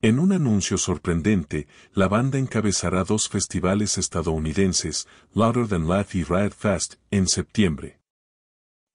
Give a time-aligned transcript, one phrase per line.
[0.00, 6.52] En un anuncio sorprendente, la banda encabezará dos festivales estadounidenses, Louder Than Life y Riot
[6.52, 7.98] Fast, en septiembre.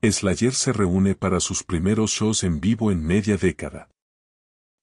[0.02, 3.90] Slayer se reúne para sus primeros shows en vivo en media década.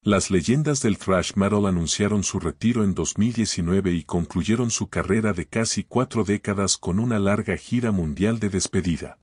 [0.02, 5.46] Las leyendas del thrash metal anunciaron su retiro en 2019 y concluyeron su carrera de
[5.46, 9.19] casi cuatro décadas con una larga gira mundial de despedida.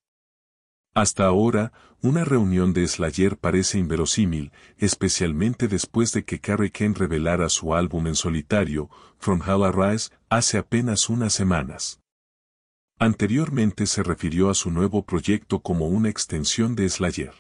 [0.98, 7.50] Hasta ahora, una reunión de Slayer parece inverosímil, especialmente después de que Carrie Ken revelara
[7.50, 12.00] su álbum en solitario, From Hell Arise, hace apenas unas semanas.
[12.97, 17.36] Anteriormente se refirió a su nuevo proyecto como una extensión de Slayer.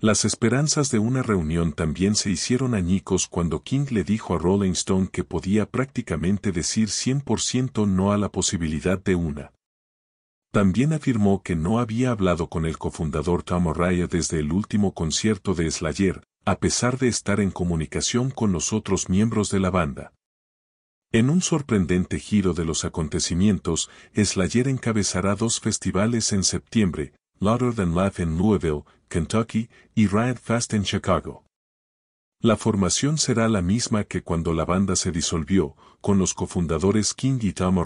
[0.00, 4.72] Las esperanzas de una reunión también se hicieron añicos cuando King le dijo a Rolling
[4.72, 9.52] Stone que podía prácticamente decir 100% no a la posibilidad de una.
[10.56, 15.52] También afirmó que no había hablado con el cofundador Tom O'Reilly desde el último concierto
[15.54, 20.14] de Slayer, a pesar de estar en comunicación con los otros miembros de la banda.
[21.12, 27.94] En un sorprendente giro de los acontecimientos, Slayer encabezará dos festivales en septiembre, Louder Than
[27.94, 31.44] Life en Louisville, Kentucky, y Riot Fast en Chicago.
[32.40, 37.40] La formación será la misma que cuando la banda se disolvió, con los cofundadores King
[37.42, 37.76] y Tom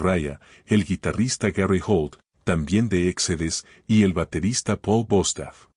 [0.67, 5.67] el guitarrista Gary Holt, también de Exodus, y el baterista Paul Bostaff.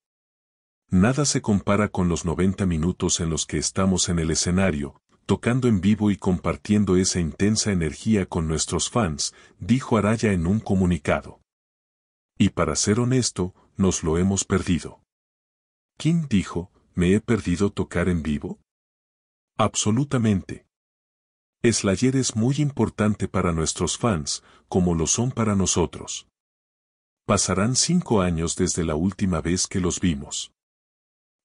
[0.90, 5.68] Nada se compara con los 90 minutos en los que estamos en el escenario, tocando
[5.68, 11.40] en vivo y compartiendo esa intensa energía con nuestros fans, dijo Araya en un comunicado.
[12.38, 15.00] Y para ser honesto, nos lo hemos perdido.
[15.96, 18.60] King dijo, ¿me he perdido tocar en vivo?
[19.56, 20.66] Absolutamente.
[21.62, 26.28] Slayer es muy importante para nuestros fans, como lo son para nosotros.
[27.26, 30.52] Pasarán cinco años desde la última vez que los vimos.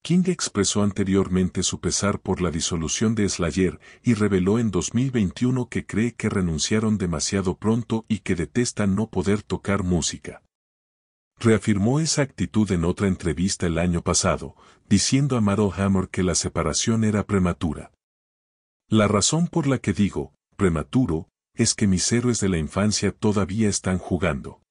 [0.04, 5.86] King expresó anteriormente su pesar por la disolución de Slayer y reveló en 2021 que
[5.86, 10.44] cree que renunciaron demasiado pronto y que detestan no poder tocar música.
[11.38, 14.58] Reafirmó esa actitud en otra entrevista el año pasado,
[14.89, 17.94] diciendo a Metal Hammer que la separación era prematura.
[18.89, 23.70] La razón por la que digo, prematuro, es que mis héroes de la infancia todavía
[23.70, 24.62] están jugando.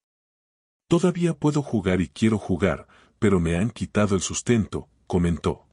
[0.89, 2.87] Todavía puedo jugar y quiero jugar,
[3.19, 5.67] pero me han quitado el sustento, comentó.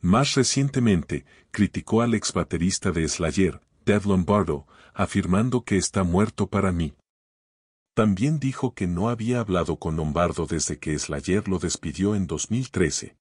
[0.00, 6.72] Más recientemente, criticó al ex baterista de Slayer, Ted Lombardo, afirmando que está muerto para
[6.72, 6.94] mí.
[7.94, 13.18] También dijo que no había hablado con Lombardo desde que Slayer lo despidió en 2013.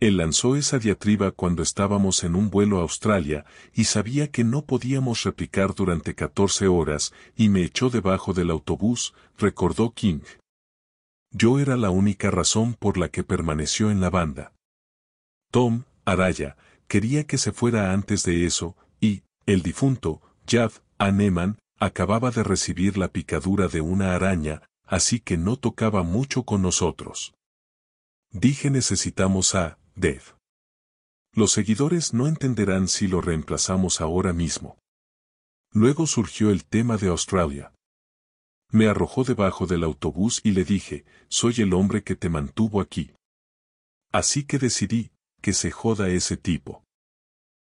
[0.00, 3.44] Él lanzó esa diatriba cuando estábamos en un vuelo a Australia
[3.74, 9.12] y sabía que no podíamos replicar durante 14 horas y me echó debajo del autobús,
[9.36, 10.20] recordó King.
[11.30, 14.54] Yo era la única razón por la que permaneció en la banda.
[15.50, 16.56] Tom, Araya,
[16.88, 22.96] quería que se fuera antes de eso, y, el difunto, Jav, Aneman, acababa de recibir
[22.96, 27.34] la picadura de una araña, así que no tocaba mucho con nosotros.
[28.32, 30.34] Dije necesitamos a Dev.
[31.34, 34.78] Los seguidores no entenderán si lo reemplazamos ahora mismo.
[35.72, 37.74] Luego surgió el tema de Australia.
[38.72, 43.12] Me arrojó debajo del autobús y le dije, soy el hombre que te mantuvo aquí.
[44.10, 45.12] Así que decidí,
[45.42, 46.82] que se joda ese tipo.